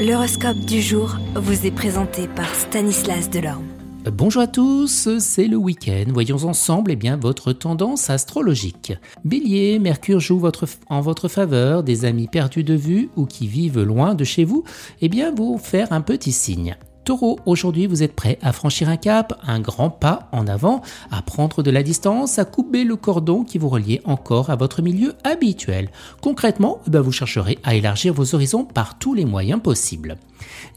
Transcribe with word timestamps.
L'horoscope 0.00 0.60
du 0.60 0.80
jour 0.80 1.18
vous 1.34 1.66
est 1.66 1.70
présenté 1.70 2.26
par 2.26 2.54
Stanislas 2.54 3.28
Delorme. 3.28 3.66
Bonjour 4.10 4.40
à 4.40 4.46
tous, 4.46 5.18
c'est 5.18 5.46
le 5.46 5.58
week-end. 5.58 6.04
Voyons 6.08 6.44
ensemble 6.44 6.92
eh 6.92 6.96
bien, 6.96 7.18
votre 7.18 7.52
tendance 7.52 8.08
astrologique. 8.08 8.94
Bélier, 9.26 9.78
Mercure 9.78 10.18
joue 10.18 10.40
en 10.88 11.00
votre 11.02 11.28
faveur, 11.28 11.82
des 11.82 12.06
amis 12.06 12.28
perdus 12.28 12.64
de 12.64 12.72
vue 12.72 13.10
ou 13.16 13.26
qui 13.26 13.46
vivent 13.46 13.82
loin 13.82 14.14
de 14.14 14.24
chez 14.24 14.44
vous, 14.44 14.64
eh 15.02 15.10
bien 15.10 15.34
vous 15.34 15.58
faire 15.58 15.92
un 15.92 16.00
petit 16.00 16.32
signe. 16.32 16.78
Taureau, 17.04 17.40
aujourd'hui 17.46 17.86
vous 17.86 18.02
êtes 18.02 18.14
prêt 18.14 18.38
à 18.42 18.52
franchir 18.52 18.88
un 18.88 18.96
cap, 18.96 19.40
un 19.46 19.58
grand 19.58 19.90
pas 19.90 20.28
en 20.32 20.46
avant, 20.46 20.82
à 21.10 21.22
prendre 21.22 21.62
de 21.62 21.70
la 21.70 21.82
distance, 21.82 22.38
à 22.38 22.44
couper 22.44 22.84
le 22.84 22.96
cordon 22.96 23.42
qui 23.42 23.56
vous 23.56 23.70
reliait 23.70 24.02
encore 24.04 24.50
à 24.50 24.56
votre 24.56 24.82
milieu 24.82 25.14
habituel. 25.24 25.90
Concrètement, 26.20 26.80
eh 26.86 26.90
ben, 26.90 27.00
vous 27.00 27.12
chercherez 27.12 27.58
à 27.64 27.74
élargir 27.74 28.12
vos 28.12 28.34
horizons 28.34 28.64
par 28.64 28.98
tous 28.98 29.14
les 29.14 29.24
moyens 29.24 29.62
possibles. 29.62 30.16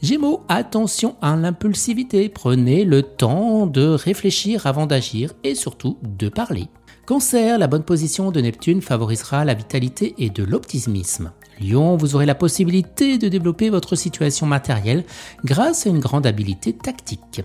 Gémeaux, 0.02 0.42
attention 0.48 1.16
à 1.20 1.36
l'impulsivité, 1.36 2.28
prenez 2.30 2.84
le 2.84 3.02
temps 3.02 3.66
de 3.66 3.86
réfléchir 3.86 4.66
avant 4.66 4.86
d'agir 4.86 5.32
et 5.44 5.54
surtout 5.54 5.98
de 6.02 6.28
parler. 6.30 6.68
Cancer, 7.06 7.58
la 7.58 7.66
bonne 7.66 7.82
position 7.82 8.30
de 8.30 8.40
Neptune 8.40 8.80
favorisera 8.80 9.44
la 9.44 9.52
vitalité 9.52 10.14
et 10.16 10.30
de 10.30 10.42
l'optimisme. 10.42 11.32
Lion, 11.60 11.96
vous 11.96 12.14
aurez 12.14 12.26
la 12.26 12.34
possibilité 12.34 13.18
de 13.18 13.28
développer 13.28 13.70
votre 13.70 13.96
situation 13.96 14.46
matérielle 14.46 15.04
grâce 15.44 15.86
à 15.86 15.90
une 15.90 16.00
grande 16.00 16.26
habileté 16.26 16.72
tactique. 16.72 17.42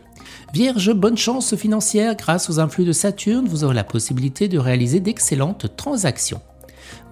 Vierge, 0.53 0.93
bonne 0.93 1.17
chance 1.17 1.55
financière 1.55 2.15
grâce 2.15 2.49
aux 2.49 2.59
influx 2.59 2.85
de 2.85 2.91
Saturne, 2.91 3.47
vous 3.47 3.63
aurez 3.63 3.75
la 3.75 3.83
possibilité 3.83 4.47
de 4.47 4.57
réaliser 4.57 4.99
d'excellentes 4.99 5.75
transactions. 5.75 6.41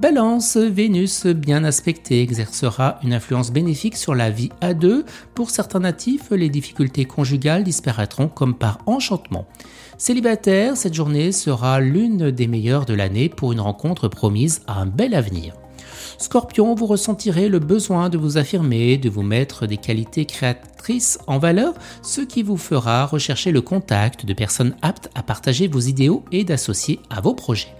Balance, 0.01 0.57
Vénus 0.57 1.25
bien 1.25 1.63
aspectée 1.63 2.21
exercera 2.21 2.99
une 3.03 3.13
influence 3.13 3.51
bénéfique 3.51 3.97
sur 3.97 4.15
la 4.15 4.29
vie 4.29 4.49
à 4.61 4.73
deux. 4.73 5.05
Pour 5.33 5.49
certains 5.49 5.79
natifs, 5.79 6.29
les 6.31 6.49
difficultés 6.49 7.05
conjugales 7.05 7.63
disparaîtront 7.63 8.27
comme 8.27 8.55
par 8.55 8.79
enchantement. 8.85 9.47
Célibataire, 9.97 10.77
cette 10.77 10.93
journée 10.93 11.31
sera 11.31 11.79
l'une 11.79 12.31
des 12.31 12.47
meilleures 12.47 12.85
de 12.85 12.93
l'année 12.93 13.29
pour 13.29 13.53
une 13.53 13.59
rencontre 13.59 14.07
promise 14.07 14.61
à 14.67 14.79
un 14.79 14.85
bel 14.85 15.15
avenir. 15.15 15.53
Scorpion, 16.17 16.75
vous 16.75 16.85
ressentirez 16.85 17.49
le 17.49 17.59
besoin 17.59 18.09
de 18.09 18.17
vous 18.17 18.37
affirmer, 18.37 18.97
de 18.97 19.09
vous 19.09 19.23
mettre 19.23 19.67
des 19.67 19.77
qualités 19.77 20.25
créatrices 20.25 21.19
en 21.27 21.37
valeur, 21.37 21.73
ce 22.01 22.21
qui 22.21 22.43
vous 22.43 22.57
fera 22.57 23.05
rechercher 23.05 23.51
le 23.51 23.61
contact 23.61 24.25
de 24.25 24.33
personnes 24.33 24.75
aptes 24.81 25.09
à 25.15 25.23
partager 25.23 25.67
vos 25.67 25.79
idéaux 25.79 26.23
et 26.31 26.43
d'associer 26.43 26.99
à 27.09 27.21
vos 27.21 27.33
projets. 27.33 27.76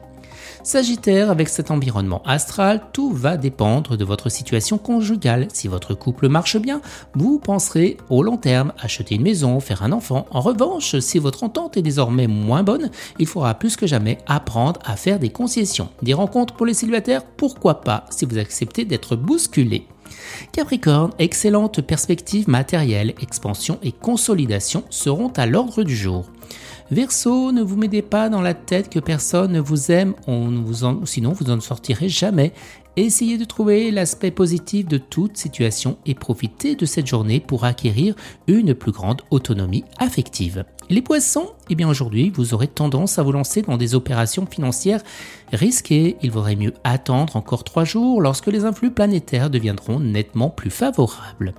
Sagittaire, 0.67 1.31
avec 1.31 1.47
cet 1.47 1.71
environnement 1.71 2.21
astral, 2.25 2.81
tout 2.91 3.13
va 3.13 3.37
dépendre 3.37 3.95
de 3.95 4.03
votre 4.03 4.27
situation 4.27 4.77
conjugale. 4.77 5.47
Si 5.53 5.69
votre 5.69 5.93
couple 5.93 6.27
marche 6.27 6.57
bien, 6.57 6.81
vous 7.15 7.39
penserez 7.39 7.95
au 8.09 8.21
long 8.21 8.35
terme 8.35 8.73
acheter 8.77 9.15
une 9.15 9.21
maison, 9.21 9.61
faire 9.61 9.81
un 9.81 9.93
enfant. 9.93 10.25
En 10.29 10.41
revanche, 10.41 10.99
si 10.99 11.19
votre 11.19 11.45
entente 11.45 11.77
est 11.77 11.81
désormais 11.81 12.27
moins 12.27 12.63
bonne, 12.63 12.91
il 13.17 13.27
faudra 13.27 13.53
plus 13.53 13.77
que 13.77 13.87
jamais 13.87 14.17
apprendre 14.27 14.81
à 14.83 14.97
faire 14.97 15.19
des 15.19 15.29
concessions. 15.29 15.87
Des 16.01 16.13
rencontres 16.13 16.55
pour 16.55 16.65
les 16.65 16.73
célibataires, 16.73 17.23
pourquoi 17.23 17.79
pas 17.79 18.03
si 18.09 18.25
vous 18.25 18.37
acceptez 18.37 18.83
d'être 18.83 19.15
bousculé. 19.15 19.87
Capricorne, 20.52 21.11
excellentes 21.17 21.79
perspectives 21.79 22.49
matérielles, 22.49 23.13
expansion 23.21 23.79
et 23.83 23.93
consolidation 23.93 24.83
seront 24.89 25.31
à 25.37 25.45
l'ordre 25.45 25.83
du 25.83 25.95
jour. 25.95 26.25
Verseau, 26.89 27.52
ne 27.52 27.61
vous 27.61 27.75
mettez 27.75 28.02
pas 28.02 28.30
dans 28.30 28.41
la 28.41 28.53
tête 28.53 28.89
que 28.89 28.99
personne 28.99 29.52
ne 29.52 29.59
vous 29.59 29.91
aime, 29.91 30.13
en, 30.25 30.49
sinon 31.05 31.33
vous 31.33 31.45
n'en 31.45 31.59
sortirez 31.59 32.07
jamais. 32.07 32.53
Essayez 32.95 33.38
de 33.38 33.43
trouver 33.43 33.91
l'aspect 33.91 34.31
positif 34.31 34.88
de 34.88 34.97
toute 34.97 35.38
situation 35.38 35.97
et 36.05 36.15
profitez 36.15 36.75
de 36.75 36.85
cette 36.85 37.05
journée 37.05 37.39
pour 37.39 37.65
acquérir 37.65 38.15
une 38.47 38.73
plus 38.73 38.91
grande 38.91 39.21
autonomie 39.31 39.83
affective. 39.99 40.63
Les 40.89 41.02
poissons, 41.02 41.49
eh 41.69 41.75
bien 41.75 41.89
aujourd'hui, 41.89 42.31
vous 42.33 42.53
aurez 42.53 42.67
tendance 42.67 43.19
à 43.19 43.23
vous 43.23 43.33
lancer 43.33 43.61
dans 43.61 43.77
des 43.77 43.93
opérations 43.93 44.48
financières 44.48 45.04
risquées. 45.52 46.15
Il 46.23 46.31
vaudrait 46.31 46.55
mieux 46.55 46.73
attendre 46.86 47.36
encore 47.36 47.65
trois 47.65 47.83
jours 47.83 48.21
lorsque 48.21 48.48
les 48.48 48.64
influx 48.64 48.92
planétaires 48.92 49.49
deviendront 49.49 49.99
nettement 49.99 50.49
plus 50.49 50.71
favorables. 50.71 51.54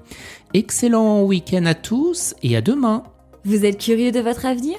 Excellent 0.55 1.23
week-end 1.23 1.67
à 1.67 1.75
tous 1.75 2.35
et 2.43 2.57
à 2.57 2.63
demain. 2.63 3.05
Vous 3.45 3.67
êtes 3.67 3.79
curieux 3.79 4.11
de 4.11 4.21
votre 4.21 4.47
avenir? 4.47 4.79